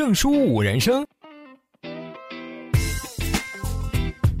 [0.00, 1.06] 证书五人生。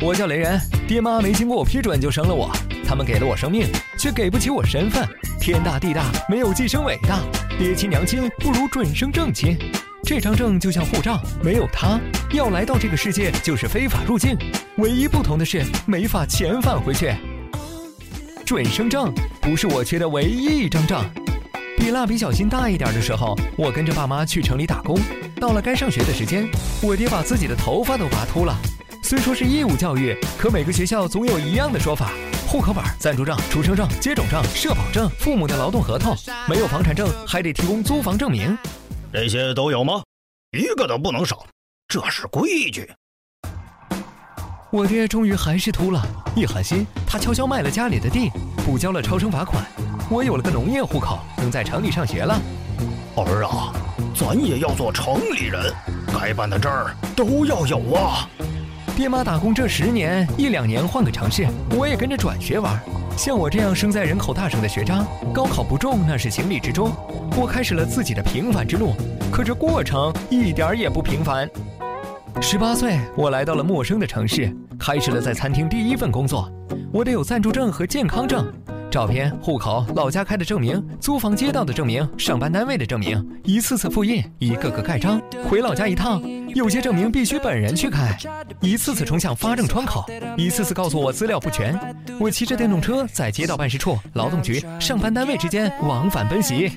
[0.00, 0.58] 我叫雷人，
[0.88, 2.50] 爹妈没经过我批准就生了我，
[2.82, 3.66] 他们给了我生命，
[3.98, 5.06] 却给不起我身份。
[5.38, 7.20] 天大地大，没有计生伟大，
[7.58, 9.54] 爹亲娘亲不如准生正亲。
[10.02, 12.00] 这张证就像护照，没有它，
[12.32, 14.34] 要来到这个世界就是非法入境。
[14.78, 17.14] 唯一不同的是，没法遣返回去。
[18.46, 21.04] 准生证不是我缺的唯一一张证。
[21.76, 24.98] 比蜡笔小新大一点的时候，我跟着爸妈去城里打工。
[25.40, 26.46] 到了该上学的时间，
[26.82, 28.54] 我爹把自己的头发都拔秃了。
[29.02, 32.12] 虽说是义务教育，可每个学校总有一样的说法：
[32.46, 36.14] 户口本、暂住证、出生证、接种证、社保证、父母的劳动合同，
[36.46, 38.56] 没有房产证还得提供租房证明。
[39.12, 40.02] 这些都有吗？
[40.52, 41.46] 一个都不能少，
[41.88, 42.88] 这是规矩。
[44.70, 48.30] 我爹终于还是秃了，一狠心，他悄悄卖了家里的地，
[48.64, 49.64] 补交了超生罚款。
[50.10, 52.40] 我有了个农业户口，能在城里上学了。
[53.16, 53.72] 儿啊，
[54.20, 55.72] 咱也要做城里人，
[56.12, 58.28] 该办的证儿都要有啊。
[58.94, 62.78] 爹妈打工这十年，一两年换个城市，我也跟着转学玩。
[63.16, 66.92] 像我这样生在人口大省的学渣，高考不中那是情理之中。
[67.34, 68.92] 我开始了自己的平凡之路，
[69.32, 71.48] 可这过程一点儿也不平凡。
[72.42, 76.46] 十八岁，我来到了陌生的城市，开始了在餐厅第一份工作。
[76.92, 78.52] 我得有暂住证和健康证。
[78.90, 85.22] 照片、户口、老家开的证明、租房街道的证明、上班单位的证明，一次次复印，一个个盖章。
[85.48, 86.20] 回老家一趟，
[86.54, 88.16] 有些证明必须本人去开，
[88.60, 90.04] 一次次冲向发证窗口，
[90.36, 91.78] 一次次告诉我资料不全。
[92.18, 96.72] 我骑着电动车在街道办事处、劳动局、上班单位之间往返奔袭。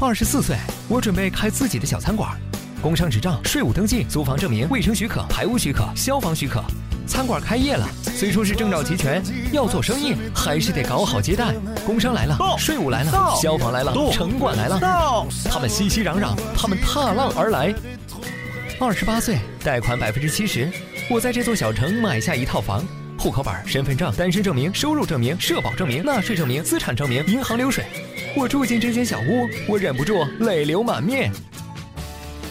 [0.00, 0.56] 二十四岁，
[0.88, 2.36] 我准备开自己的小餐馆，
[2.82, 6.62] 工商执照、税务登记、租房证明、卫生许可、排污许可、消防许可。
[7.06, 11.54] 餐馆开业了，虽说是证照齐全，要做生意还是得搞好接待。
[11.84, 17.74] 工商来了，税务来了，消防来了，城管来了，他们熙熙攘攘，他们踏浪而来。
[18.78, 20.68] 二十八岁，贷款百分之七十，
[21.08, 22.84] 我在这座小城买下一套房，
[23.18, 27.84] 户口本、身份证、单身证明、收入证明、社保证明、纳税证明、资产证明、银行流水。
[28.36, 31.32] 我住进这间小屋，我忍不住泪流满面。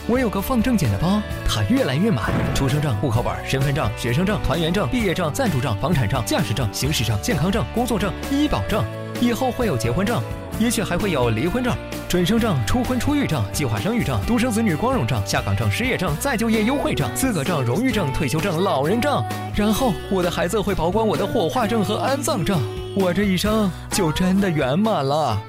[0.08, 2.32] 我有个放证件的包，它越来越满。
[2.54, 8.86] 出生证、户口本、身份证、学生证、团员证、毕业证、暂住证、房产证、驾驶证、行驶证、健康证、工作证、医保证，
[9.20, 10.22] 以后会有结婚证，
[10.60, 11.76] 也许还会有离婚证、
[12.08, 19.24] 准生证、初婚初育证、计划生育证、独生子女光荣证、下岗证、失业证、再就业优惠证、资格证、荣誉证、退休证、老人证。
[19.56, 22.62] 然后我的孩子会保管我的火化证和安葬证，
[22.96, 25.42] 我这一生就真的圆满了。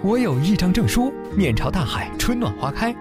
[0.00, 2.94] 我有一张证书，面朝大海，春暖花开。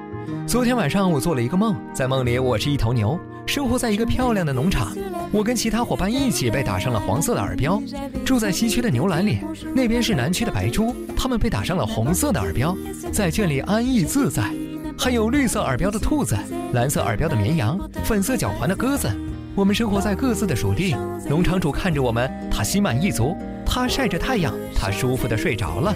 [0.45, 4.93] 昨天晚上我做了一个梦，在梦里我是一头牛，生活在一个漂亮的农场。
[5.31, 7.81] 我跟其他伙伴一起被打上了黄色的耳标，
[8.25, 9.39] 住在西区的牛栏里。
[9.73, 12.75] 那边是南区的白猪，他们被打上了红色的耳标，
[13.11, 14.53] 在圈里安逸自在。
[14.97, 16.35] 还有绿色耳标的兔子，
[16.73, 19.09] 蓝色耳标的绵羊，粉色脚环的鸽子。
[19.55, 20.93] 我们生活在各自的属地。
[21.29, 25.95] 农场主看着我们，他心满意足，他晒着太阳，他舒服的睡着了。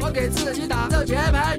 [0.00, 1.58] 我给自己打的节拍。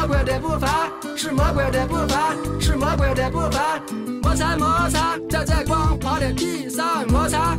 [0.00, 3.78] 魔鬼的步伐，是魔鬼的步伐，是魔鬼的步伐。
[4.22, 7.54] 摩擦摩擦，在这光滑的地上摩擦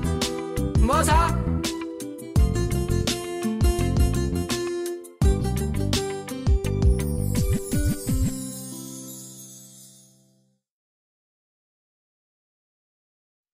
[0.82, 1.32] 摩擦。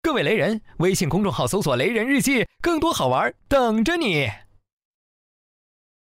[0.01, 4.31] 各位雷人，微信公众号搜索“雷人日记”，更多好玩等着你。